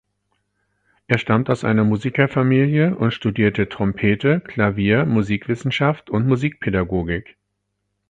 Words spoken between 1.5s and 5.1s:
aus einer Musikerfamilie und studierte Trompete, Klavier,